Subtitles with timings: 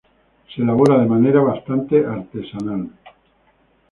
[0.49, 2.89] Se elabora de manera bastante artesanal.